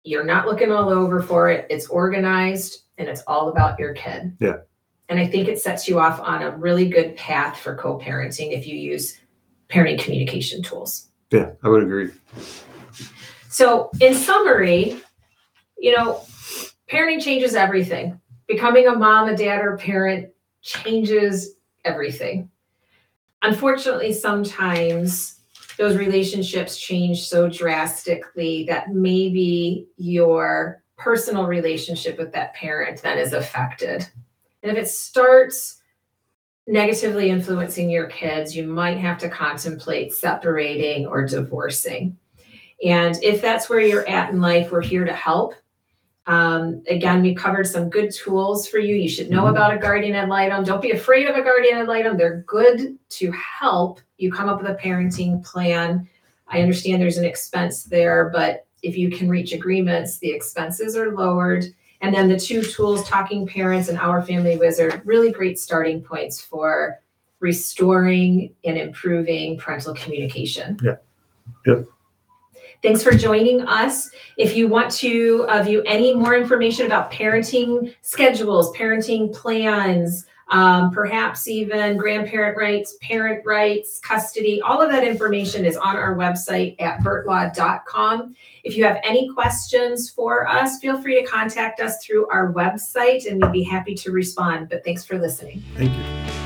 You're 0.02 0.24
not 0.24 0.46
looking 0.46 0.70
all 0.70 0.90
over 0.90 1.22
for 1.22 1.48
it. 1.50 1.66
It's 1.70 1.86
organized 1.86 2.82
and 2.98 3.08
it's 3.08 3.22
all 3.26 3.48
about 3.48 3.78
your 3.78 3.94
kid. 3.94 4.36
Yeah. 4.38 4.58
And 5.08 5.18
I 5.18 5.26
think 5.26 5.48
it 5.48 5.60
sets 5.60 5.88
you 5.88 5.98
off 5.98 6.20
on 6.20 6.42
a 6.42 6.50
really 6.50 6.88
good 6.88 7.16
path 7.16 7.58
for 7.58 7.74
co 7.74 7.98
parenting 7.98 8.52
if 8.52 8.66
you 8.66 8.76
use 8.76 9.18
parenting 9.68 9.98
communication 9.98 10.62
tools. 10.62 11.08
Yeah, 11.30 11.50
I 11.62 11.68
would 11.68 11.82
agree. 11.82 12.10
So, 13.48 13.90
in 14.00 14.14
summary, 14.14 15.00
you 15.78 15.96
know, 15.96 16.22
parenting 16.90 17.22
changes 17.22 17.54
everything. 17.54 18.20
Becoming 18.46 18.86
a 18.86 18.94
mom, 18.94 19.28
a 19.28 19.36
dad, 19.36 19.60
or 19.60 19.74
a 19.74 19.78
parent 19.78 20.28
changes 20.62 21.54
everything. 21.84 22.50
Unfortunately, 23.42 24.12
sometimes 24.12 25.40
those 25.76 25.96
relationships 25.96 26.78
change 26.78 27.26
so 27.26 27.48
drastically 27.48 28.64
that 28.68 28.92
maybe 28.92 29.86
your 29.96 30.82
personal 30.96 31.46
relationship 31.46 32.16
with 32.18 32.32
that 32.32 32.54
parent 32.54 33.02
then 33.02 33.18
is 33.18 33.32
affected. 33.32 34.06
And 34.62 34.76
if 34.76 34.82
it 34.82 34.88
starts 34.88 35.82
negatively 36.66 37.28
influencing 37.28 37.90
your 37.90 38.06
kids, 38.06 38.56
you 38.56 38.66
might 38.66 38.98
have 38.98 39.18
to 39.18 39.28
contemplate 39.28 40.14
separating 40.14 41.06
or 41.06 41.26
divorcing. 41.26 42.16
And 42.84 43.22
if 43.22 43.42
that's 43.42 43.68
where 43.68 43.80
you're 43.80 44.08
at 44.08 44.30
in 44.30 44.40
life, 44.40 44.70
we're 44.70 44.80
here 44.80 45.04
to 45.04 45.12
help. 45.12 45.54
Um, 46.26 46.82
again, 46.88 47.22
we 47.22 47.34
covered 47.34 47.66
some 47.66 47.90
good 47.90 48.10
tools 48.10 48.66
for 48.66 48.78
you. 48.78 48.96
You 48.96 49.08
should 49.08 49.30
know 49.30 49.42
Mhm. 49.44 49.50
about 49.50 49.74
a 49.74 49.78
guardian 49.78 50.14
ad 50.14 50.28
litem. 50.28 50.64
Don't 50.64 50.80
be 50.80 50.92
afraid 50.92 51.26
of 51.28 51.36
a 51.36 51.42
guardian 51.42 51.78
ad 51.78 51.86
litem. 51.88 52.16
They're 52.16 52.42
good 52.46 52.96
to 53.10 53.30
help 53.32 54.00
you 54.16 54.32
come 54.32 54.48
up 54.48 54.62
with 54.62 54.70
a 54.70 54.74
parenting 54.74 55.44
plan. 55.44 56.08
I 56.48 56.60
understand 56.62 57.02
there's 57.02 57.18
an 57.18 57.24
expense 57.24 57.84
there, 57.84 58.30
but 58.32 58.66
if 58.82 58.96
you 58.96 59.10
can 59.10 59.28
reach 59.28 59.52
agreements, 59.52 60.18
the 60.18 60.30
expenses 60.30 60.96
are 60.96 61.12
lowered. 61.12 61.64
And 62.00 62.14
then 62.14 62.28
the 62.28 62.38
two 62.38 62.62
tools, 62.62 63.06
Talking 63.08 63.46
Parents 63.46 63.88
and 63.88 63.98
Our 63.98 64.22
Family 64.22 64.56
Wizard, 64.56 65.00
really 65.04 65.32
great 65.32 65.58
starting 65.58 66.02
points 66.02 66.40
for 66.40 67.00
restoring 67.40 68.54
and 68.64 68.76
improving 68.78 69.58
parental 69.58 69.94
communication. 69.94 70.78
Yeah. 70.82 70.96
Yep. 71.66 71.86
Thanks 72.84 73.02
for 73.02 73.12
joining 73.12 73.62
us. 73.62 74.10
If 74.36 74.54
you 74.54 74.68
want 74.68 74.90
to 74.96 75.46
uh, 75.48 75.62
view 75.62 75.82
any 75.86 76.14
more 76.14 76.36
information 76.36 76.84
about 76.84 77.10
parenting 77.10 77.94
schedules, 78.02 78.76
parenting 78.76 79.34
plans, 79.34 80.26
um, 80.48 80.90
perhaps 80.90 81.48
even 81.48 81.96
grandparent 81.96 82.58
rights, 82.58 82.98
parent 83.00 83.42
rights, 83.46 84.00
custody, 84.00 84.60
all 84.60 84.82
of 84.82 84.90
that 84.90 85.02
information 85.02 85.64
is 85.64 85.78
on 85.78 85.96
our 85.96 86.14
website 86.14 86.78
at 86.78 87.00
bertlaw.com. 87.00 88.34
If 88.64 88.76
you 88.76 88.84
have 88.84 88.98
any 89.02 89.32
questions 89.32 90.10
for 90.10 90.46
us, 90.46 90.78
feel 90.78 91.00
free 91.00 91.18
to 91.22 91.26
contact 91.26 91.80
us 91.80 92.04
through 92.04 92.28
our 92.28 92.52
website 92.52 93.26
and 93.26 93.42
we'd 93.42 93.52
be 93.52 93.62
happy 93.62 93.94
to 93.94 94.12
respond. 94.12 94.68
But 94.68 94.84
thanks 94.84 95.06
for 95.06 95.18
listening. 95.18 95.62
Thank 95.74 95.96
you. 95.96 96.43